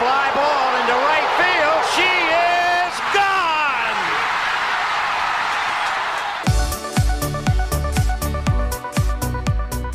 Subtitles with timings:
[0.00, 1.80] fly ball into right field.
[1.94, 4.00] She is gone.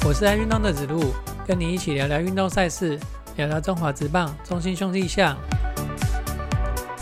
[0.05, 1.11] 我是爱运动的子路，
[1.47, 2.99] 跟你一起聊聊运动赛事，
[3.35, 5.35] 聊聊中华职棒中心兄弟象。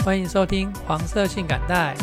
[0.05, 1.93] 欢迎收听黄色性感带。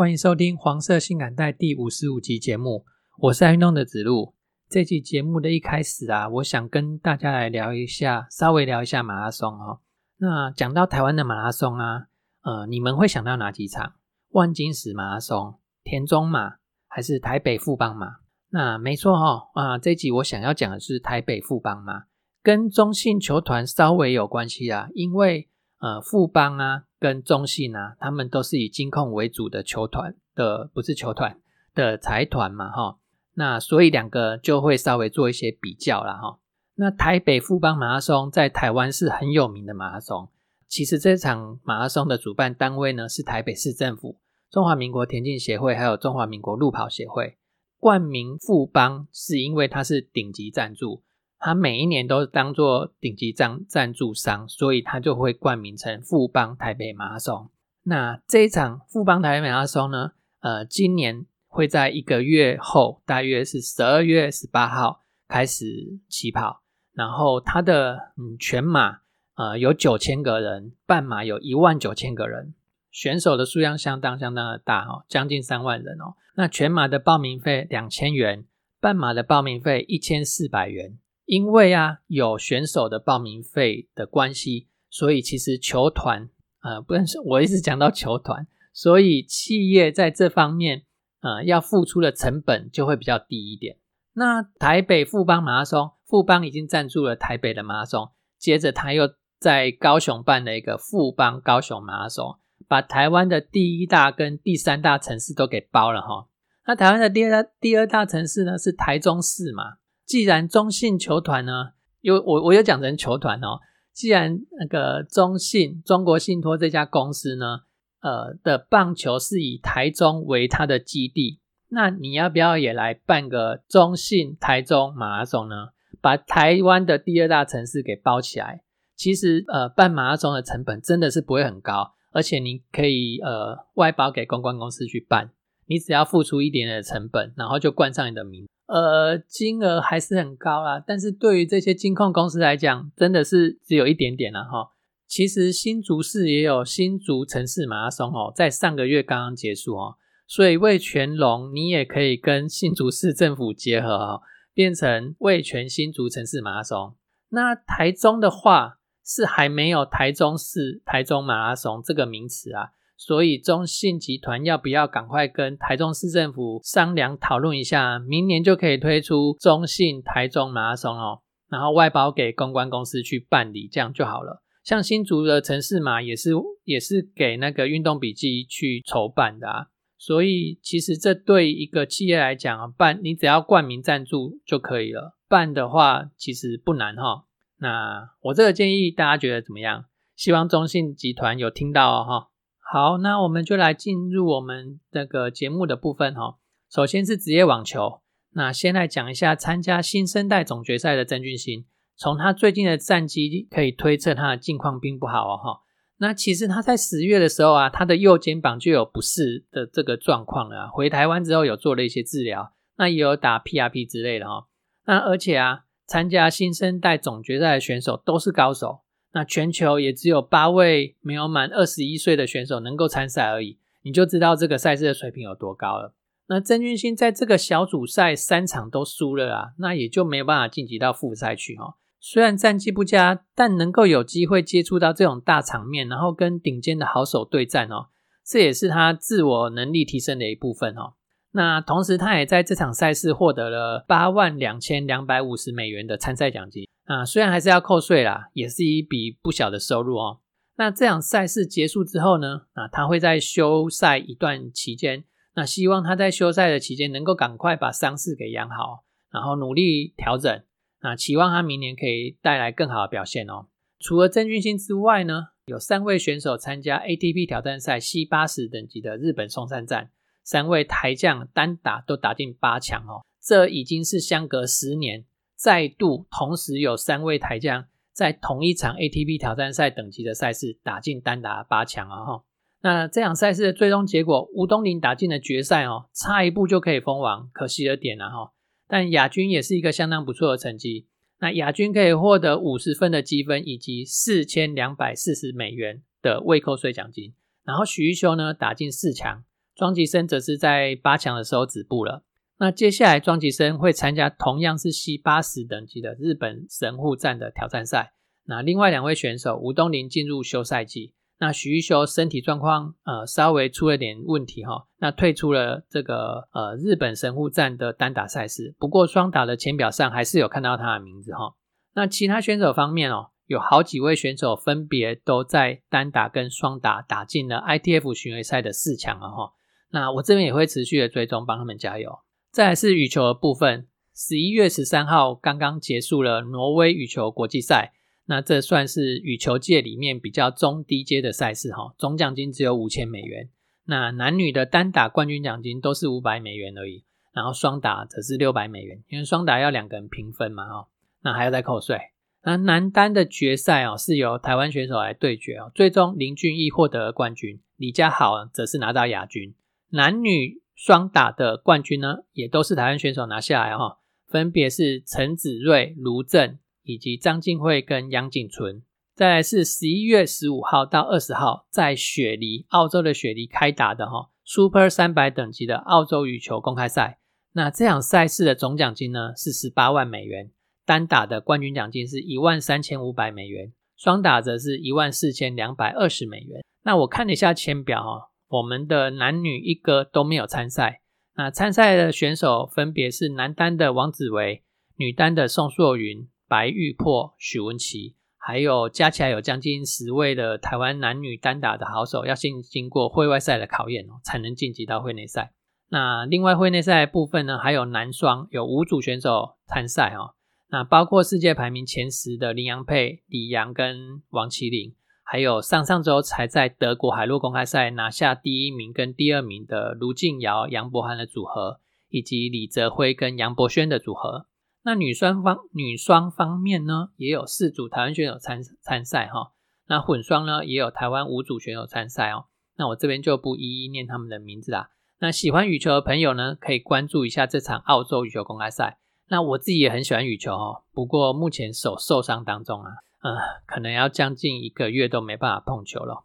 [0.00, 2.86] 欢迎收听黄色性感带第五十五集节目，
[3.18, 4.34] 我是爱运动的子路。
[4.66, 9.80] 这期节目的一开始啊，我想跟大家来聊一下，稍微聊一下马拉松哦。
[10.16, 12.06] 那讲到台湾的马拉松啊，
[12.40, 13.92] 呃，你们会想到哪几场？
[14.30, 16.54] 万金石马拉松、田中马，
[16.88, 18.06] 还是台北富邦马？
[18.48, 22.04] 那没错哈啊，这集我想要讲的是台北富邦马，
[22.42, 26.84] 跟中信球团稍微有关系啊，因为呃富邦啊。
[27.00, 31.40] 跟中信啊，他们都是以金控为主的球团的，不是球团
[31.74, 32.98] 的财团嘛，哈。
[33.34, 36.38] 那所以两个就会稍微做一些比较了，哈。
[36.74, 40.28] 那台北富邦马拉松在台湾是很有名的马拉松。
[40.68, 44.18] 其实这场马拉松的主办单位呢是台北市政府、
[44.50, 47.38] 中华民国田径协会还有中华民国路跑协会。
[47.78, 51.02] 冠名富邦是因为它是顶级赞助。
[51.40, 57.50] 他每一年都当做顶级赞赞助商，所以他就会冠名成富邦台北马拉松。
[57.84, 60.12] 那这一场富邦台北马拉松呢？
[60.40, 66.62] 呃，今年会在一个月后，大约是十二月十八号开始起跑。
[66.92, 68.98] 然后它的嗯全马
[69.36, 72.52] 呃有九千个人，半马有一万九千个人，
[72.90, 76.16] 选手的数量相当相当的大哦，将近三万人哦。
[76.34, 78.44] 那全马的报名费两千元，
[78.78, 80.98] 半马的报名费一千四百元。
[81.30, 86.28] 因为啊，有选手的报名费的关系，所以其实球团，
[86.60, 90.82] 呃，不是我一直讲到球团，所以企业在这方面，
[91.20, 93.76] 呃，要付出的成本就会比较低一点。
[94.14, 99.08] 那台北富邦马拉松，富邦已经赞助了台北的马拉松，接着他又
[99.38, 106.26] 在高雄办了一个富邦高雄马拉松，把台湾的第一大跟第三大城市都给包了哈。
[106.66, 109.76] 那台湾的第二大第二大城市呢，是台中市嘛？
[110.10, 113.60] 既然中信球团呢，有我我有讲成球团哦。
[113.92, 117.60] 既然那个中信中国信托这家公司呢，
[118.00, 121.38] 呃的棒球是以台中为它的基地，
[121.68, 125.68] 那你要不要也来办个中信台中马拉松呢？
[126.00, 128.64] 把台湾的第二大城市给包起来。
[128.96, 135.30] 其实呃办马拉松的成本真的是不会很高，而且你可以呃外包给公关公司去办，
[135.66, 138.48] 你只要付出一点点的成本，然后就冠上你的名。
[138.72, 144.70] 呃，金额还是很高啦，但是对于这些金控公司来讲，真的是只有一点点了哈。
[145.08, 149.96] 其实新竹市也有新竹城市马拉松哦，在上个月刚刚结束哦，
[150.28, 154.20] 所以味全龙你也可以跟新竹市政府结合哦，
[154.54, 156.94] 变成味全新竹城市马拉松。
[157.30, 162.68] 那台中的话是还没有台中市台中马拉松这个名词啊。
[163.02, 174.42] 所以中信集团要不要赶快跟台中市政府商量讨论一下，明年就可以推出中信台中马拉松哦，然后外包给公关公司去办理，这样就好了。
[174.62, 176.32] 像新竹的城市马也是
[176.64, 187.24] 也是给那个运动笔记去筹办的啊，所以其实这对一个企业来讲办你只要冠名赞助就可以了，办的话其实不难哈。
[187.60, 189.86] 那我这个建议大家觉得怎么样？
[190.14, 192.29] 希望中信集团有听到哦哈。
[192.72, 196.36] 好，那我们就来进入我们这个节目的部分哈。
[196.70, 198.00] 首先是职业网球，
[198.34, 201.66] 那先来讲一下参加新生代总决赛的郑俊欣。
[201.96, 205.60] 从他最近的战绩可以推测，他的近况并不好哦哈。
[205.96, 210.68] 那其实他在十月的时候啊，他的右肩膀就有不适的这个状况了。
[210.72, 214.46] 回台湾之后有做了一些治疗，那也有打 PRP 之类的哈。
[214.86, 218.82] 那而且啊，参加新生代总决赛的选手都是高手。
[219.12, 225.94] 那全球也只有八位没有满二十一岁的选手能够参赛而已，你就知道这个赛事的水平有多高了。
[226.28, 231.74] 那曾俊欣在这个小组赛三场都输了啊，那也就没有办法晋级到复赛去哈。
[231.98, 237.88] 虽然战绩不佳，但能够有机会接触到这种大场面，然后跟顶尖的好手对战哦，
[238.24, 240.94] 这也是他自我能力提升的一部分哦。
[241.32, 246.66] 那同时，他也在这场赛事获得了八万两千两百五十美元的参赛奖金。
[246.90, 250.18] 啊，虽然还是要扣税啦，也是一笔不小的收入哦。
[250.56, 252.46] 那这场赛事结束之后呢？
[252.54, 255.04] 啊，他会在休赛一段期间，
[255.36, 258.82] 那希望他在休赛的期间能够赶快把伤势给养好，
[259.12, 260.42] 然后努力调整。
[260.82, 263.46] 那期望他明年可以带来更好的表现哦。
[263.78, 269.92] 除了郑俊兴之外呢，有三位选手参加 ATP 挑战赛 C 八十等级的日本松山站，
[270.24, 275.04] 三位台将单打都打进八强哦，这已经是相隔十年
[275.40, 277.64] 再度同时有三位台将
[277.94, 282.24] 在同一场 ATP 挑战赛等级的赛事打进单打八强啊哈。
[282.60, 288.32] 那这场赛事的最终结果，吴东林打进了决赛哦，差一步就可以封王，可惜了点了哈。
[288.68, 290.86] 但亚军也是一个相当不错的成绩。
[291.20, 297.14] 那亚军可以获得五十分的积分以及四千两百四十美元的未扣税奖金。
[297.44, 302.04] 然后许玉修呢打进四强，庄吉生则是在八强的时候止步了。
[302.40, 307.92] 那接下来庄吉生会参加同样是 C 八十等级的日本神户站的挑战赛。
[308.24, 310.94] 那另外两位选手吴东林进入休赛季。
[311.18, 318.54] 那许玉修身体状况呃稍微出了点问题哈，那退出了这个呃日本神户站的单打赛事。
[318.58, 321.34] 不过双打的签表上还是有看到他的名字哈。
[321.74, 329.34] 那其他选手方面哦，有好几位选手分别都在单打跟双打打进了 ITF 巡回赛的四强了哈。
[329.72, 331.98] 那我这边也会持续的追踪，帮他们加油。
[332.30, 337.72] 再来是羽球的部分，十一月十三号刚刚结束了挪威羽球国际赛。
[338.06, 343.28] 那这算是羽球界里面比较中低阶的赛事哈，总奖金只有五千美元。
[343.66, 350.68] 那男女的单打冠军奖金都是五百美元而已，然后双打则是六百美元，因为双打要两个人平分嘛哈，
[351.02, 351.78] 那还要再扣税。
[352.22, 359.34] 那男单的决赛哦是由台湾选手来对决哦，最终林俊逸获得了冠军，李佳豪则是拿到亚军。
[359.70, 366.38] 男女双打的冠军呢，也都是台湾选手拿下来哈，分别是陈子睿、卢正。
[366.62, 368.62] 以及张敬惠跟杨景纯，
[368.94, 377.00] 再来是十一月十五号到二十号在雪梨，澳洲的雪梨开打的哈 Super 三百等级的澳洲羽球公开赛。
[377.32, 380.30] 那这场赛事的总奖金呢是十八万美元，
[380.66, 386.44] 单打的冠军奖金是一万三千五百美元，双打则是一万四千两百二十美元。
[386.62, 390.80] 那我看了一下签表哈，我们的男女一哥都没有参赛。
[391.16, 394.42] 那参赛的选手分别是男单的王子维，
[394.76, 396.08] 女单的宋硕云。
[396.28, 405.32] 白玉珀、许文琪，还有加起来有将近十位的台湾男女单打的好手，要先经过会外赛的考验哦，才能晋级到会内赛。
[405.70, 410.14] 那另外会内赛部分呢，还有男双有五组选手参赛哦。
[410.50, 414.76] 那包括世界排名前十的林洋配李阳跟王麒麟，
[415.12, 421.58] 还有上上周才在德国海洛公开赛拿下第一名跟第二名的卢静瑶、杨博涵的组合，
[421.88, 424.26] 以及李泽辉跟杨博轩的组合。
[424.62, 429.32] 那女双方女双方面呢，也有四组台湾选手参参赛哈。
[429.66, 432.26] 那混双呢，也有台湾五组选手参赛哦。
[432.56, 434.70] 那我这边就不一一念他们的名字啦。
[435.00, 438.78] 那喜欢羽球的朋友呢，可以关注一下这场澳洲羽球公开赛。
[439.08, 442.70] 那我自己也很喜欢羽球哦，不过目前手受伤当中啊，
[443.02, 443.16] 嗯，
[443.46, 446.04] 可能要将近一个月都没办法碰球了。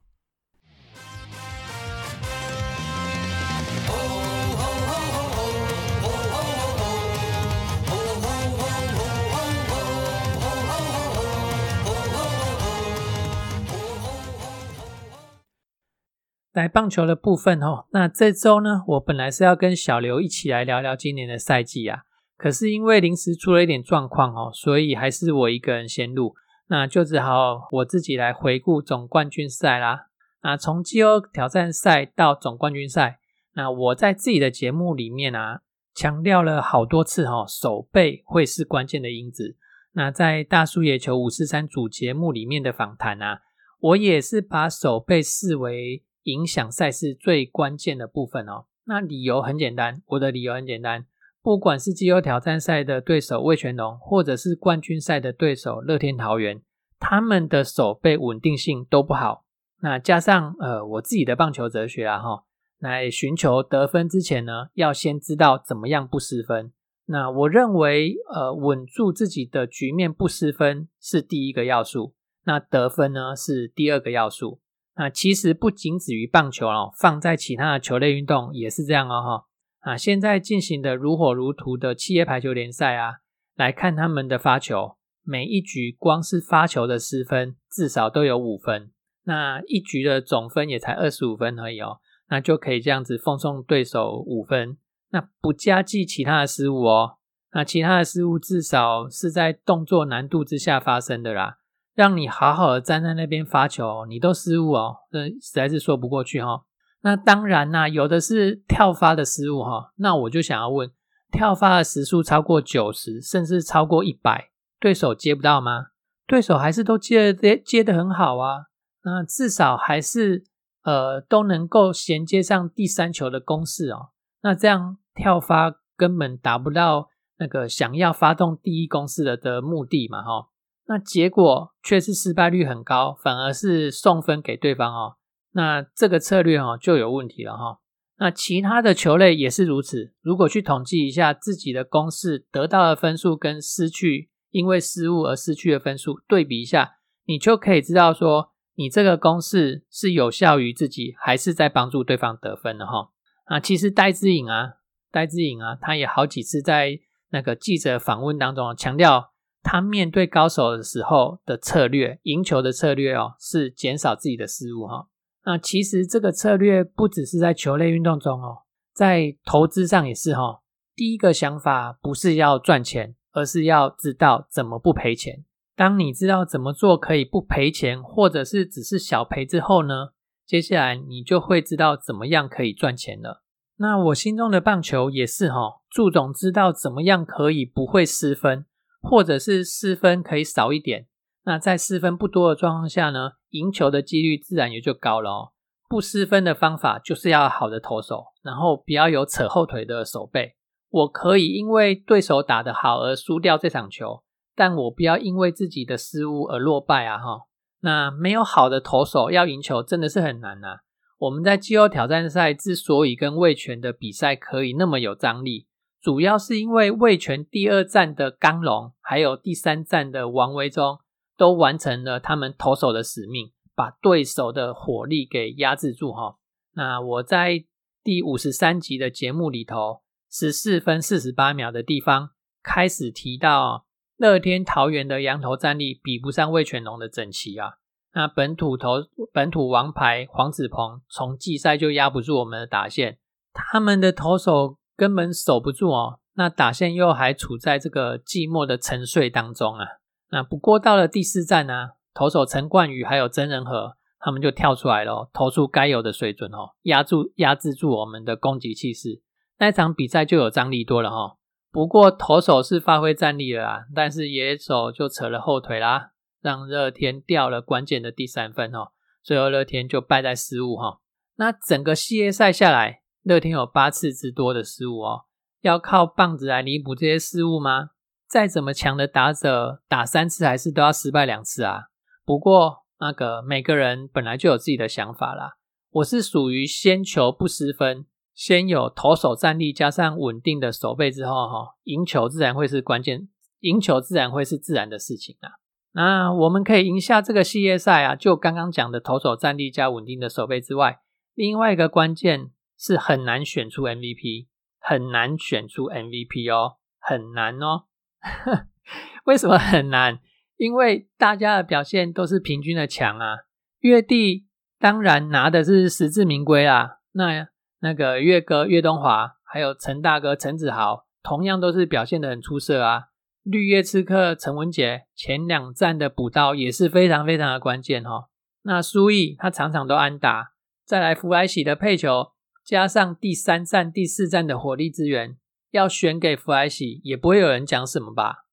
[16.53, 22.03] 在棒球的部分哦，那这周呢，我本来是要跟小刘一起来聊聊今年的赛季啊，
[22.37, 26.33] 可是因为临时出了一点状况哦，所以还是我一个人先录，
[26.67, 30.07] 那就只好我自己来回顾总冠军赛啦。
[30.41, 33.19] 那从季欧挑战赛到总冠军赛，
[33.53, 35.61] 那我在自己的节目里面啊，
[35.93, 39.57] 强调了好多次哈，手背会是关键的因子。
[39.93, 43.41] 那在大叔野球五四三主节目里面的访谈啊，
[43.79, 46.03] 我也是把手背视为。
[46.25, 51.05] 影响赛事最关键的部分哦，那理由很简单，我的理由很简单，
[51.45, 56.59] 不管是季后挑战赛的对手魏全龙，或者是冠军赛的对手乐天桃园，
[56.97, 59.45] 他们的手背稳定性都不好。
[59.81, 62.45] 那加上呃我自己的棒球哲学啊哈，
[62.79, 66.73] 来寻求得分之前呢，要先知道怎么样不失分。
[67.05, 74.61] 那我认为呃稳住自己的局面不失分是第一个要素，那得分呢是第二个要素。
[74.95, 79.45] 那其实不仅止于棒球哦，放在其他的球类运动也是这样哦哈。
[79.85, 83.17] 啊，现在进行的如火如荼的企业排球联赛啊，
[83.55, 88.89] 来看他们的发球，每一局光是发球的失分至少都有五分，
[89.25, 91.99] 那一局的总分也才二十五分而已哦，
[92.29, 94.75] 那就可以这样子奉送对手五分，
[95.11, 97.17] 那不加计其他的失误哦，
[97.53, 101.57] 那其他的失误至少是在动作难度之下发生的啦。
[101.93, 106.65] 让你好好的站在那边发球，你都失误哦，这实在是说不过去哈。
[107.05, 109.93] 那当然啦，有的是跳发的失误哈。
[109.97, 110.89] 那我就想要问，
[111.31, 115.89] 跳发的时速超过九十，甚至超过一百，对手接不到吗？
[116.25, 118.65] 对手还是都接接接的很好啊。
[119.03, 120.45] 那至少还是
[120.83, 124.09] 呃都能够衔接上第三球的攻势哦。
[124.41, 130.49] 那这样跳发根本达不到那个想要发动第一攻势的的目的嘛，哈。
[130.87, 135.17] 那结果却是失败率很高，反而是送分给对方哦。
[135.55, 137.79] 那这个策略哦就有问题了哈。
[138.17, 140.13] 那其他的球类也是如此。
[140.21, 153.11] 如果去统计一下自己的公式得到的分数跟失去因为失误而失去的分数对比一下，你就可以知道说你这个公式是有效于自己，还是在帮助对方得分的哈。
[153.45, 154.73] 啊，其实戴之颖啊，
[155.11, 159.31] 戴之颖啊，他也好几次在那个记者访问当中强调。
[159.67, 165.07] 他面对高手的时候的策略，赢球的策略哦，是减少自己的失误哈。
[165.45, 170.61] 那其实这个策略不只是在球类运动中哦，在投资上也是哈。
[170.95, 175.45] 第一个想法不是要赚钱，而是要知道怎么不赔钱。
[175.75, 180.09] 当你知道怎么做可以不赔钱，或者是只是小赔之后呢，
[180.45, 183.43] 接下来你就会知道怎么样可以赚钱了。
[183.77, 188.65] 那我心中的棒球也是哈，祝总知道怎么样可以不会失分。
[189.07, 191.05] 或者是失分可以少一点，
[191.45, 195.51] 那在失分不多的状况下呢，赢球的几率自然也就高了哦。
[195.87, 200.55] 不失分的方法就是要好的投手，然后不要有扯后腿的手背。
[200.89, 204.23] 我可以因为对手打得好而输掉这场球，
[204.55, 207.17] 但我不要因为自己的失误而落败啊！
[207.19, 207.41] 哈，
[207.81, 210.77] 那没有好的投手要赢球真的是很难呐。
[211.19, 215.67] 我们在季后挑战赛之所以跟魏权的比赛可以那么有张力。
[216.01, 220.97] 主要是因为魏权第二战的刚龙，还有第三战的王维忠，
[221.37, 226.37] 都完成了他们投手的使命，把对手的火力给压制住哈。
[226.73, 227.65] 那我在
[228.03, 230.01] 第五十三集的节目里头，
[230.31, 232.31] 十四分四十八秒的地方
[232.63, 233.85] 开始提到，
[234.17, 237.75] 乐天桃园的羊头战力比不上魏全龙的整齐啊。
[238.13, 243.17] 那本土投本土王牌黄子鹏从季赛就压不住我们的打线，
[243.53, 244.77] 他们的投手。
[244.97, 249.85] 根本守不住哦，那打线又还处在这个寂寞的沉睡当中啊。
[250.29, 259.21] 那不过到了第四站呢，投手陈冠宇还有曾仁和他们就跳出来了，投出该有的水准哦，压住压制住我们的攻击气势。
[259.59, 261.37] 那场比赛就有张力多了哈。
[261.71, 268.91] 不过投手是发挥战力了啊，但是野手就扯了后腿啦，让乐天掉了关键的第三分哦。
[269.23, 270.99] 最后乐天就败在失误哈。
[271.35, 273.01] 那整个系列赛下来。
[273.23, 275.25] 乐天有八次之多的失误哦，
[275.61, 277.89] 要靠棒子来弥补这些失误吗？
[278.27, 281.85] 再怎么强的打者，打三次还是都要失败两次啊。
[282.25, 285.57] 不过那个每个人本来就有自己的想法啦。
[285.91, 293.29] 我是属于先球不失分，先有投手战力加上稳定的守备之后，哈，赢球自然会是关键，
[293.61, 295.61] 赢球自然会是自然的事情啊。
[295.93, 300.99] 那我们可以赢下这个系列赛啊，就刚刚讲的投手战力加稳定的守备之外，
[301.33, 302.51] 另外一个关键。
[302.77, 304.47] 是很难选出 MVP，
[304.81, 307.85] 很难选出 MVP 哦，很难哦。
[309.25, 310.19] 为什么很难？
[310.57, 313.37] 因为大家的表现都是平均的强啊。
[313.79, 314.47] 月帝
[314.79, 316.99] 当然拿的是实至名归啦。
[317.11, 317.47] 那
[317.79, 323.09] 那个月哥岳东华，还有陈大哥陈子豪，同样都是表现的很出色啊。
[323.43, 328.29] 绿叶刺客陈文杰前两站的补刀也是非常非常的关键哈。
[328.63, 330.53] 那苏毅他场场都安打，
[330.83, 332.31] 再来福来喜的配球。
[332.63, 335.37] 加上第三站、第四站的火力支援，
[335.71, 338.45] 要选给弗莱喜，也不会有人讲什么吧。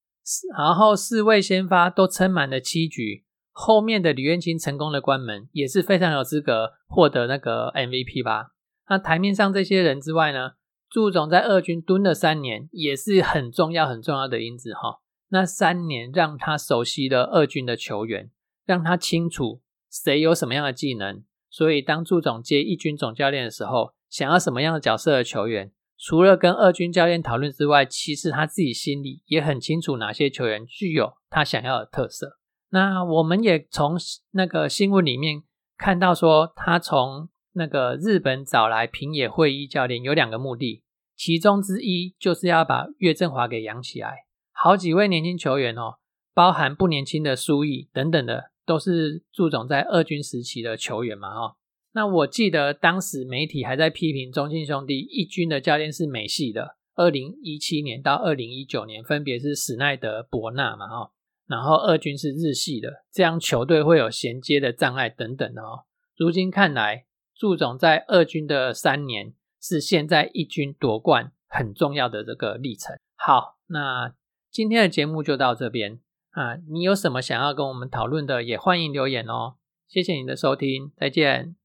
[0.56, 8.52] 然后四位先发都撑满了七局，后面的李渊清成功的关门，也是非常有资格获得那个 MVP 吧。
[8.88, 10.52] 那台面上这些人之外呢，
[10.88, 15.00] 祝总在二军蹲了三年，也是很重要、很重要的因子哈。
[15.28, 18.30] 那三年让他熟悉了二军的球员，
[18.64, 23.94] 让他清楚谁有什么样的技能，所以当祝总接一军总教练的时候。
[24.12, 25.72] 想要什么样的角色的球员？
[26.04, 32.38] 除了跟二军教练讨论之外，其实他自己心里也很清楚哪些球员具有他想要的特色。
[32.70, 33.96] 那我们也从
[34.32, 35.44] 那个新闻里面
[35.78, 40.82] 看到，说他从那个日本找来平野会一教练有两个目的，
[41.14, 44.24] 其中之一就是要把岳振华给养起来。
[44.50, 45.98] 好几位年轻球员哦，
[46.34, 51.56] 包含不年轻的苏毅等等的，都是驻总在二军时期的球员嘛，哈。
[51.94, 61.12] 那我记得当时媒体还在批评中信兄弟一军的教练是美系的，二零一七年到二零一九年分别是史奈德、伯纳嘛，哈，
[61.46, 65.84] 然后二军是日系的，这样球队会有衔接的障碍等等的哦。
[66.16, 72.96] 如今看来，祝总在二军的三年是现在一军夺冠很重要的这个历程。
[73.16, 74.14] 好，那
[74.50, 79.56] 今天的节目就到这边啊，你有什么想要跟我们讨论的，也欢迎留言哦。
[79.88, 81.61] 谢谢你的收听，再见。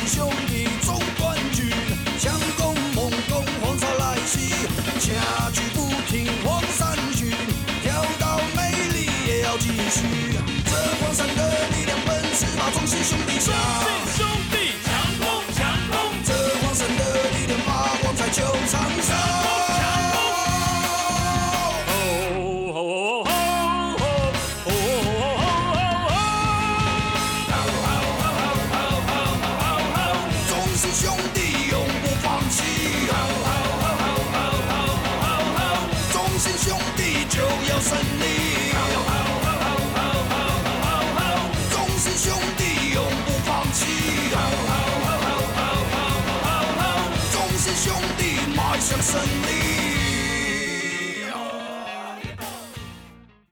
[0.00, 1.70] 兄弟总冠军，
[2.18, 4.50] 强攻猛攻，黄巢来袭，
[4.98, 7.30] 下句不停黄山军，
[7.82, 10.02] 跳到美丽也要继续。
[10.66, 13.52] 这黄山的力量本是把中心兄弟下，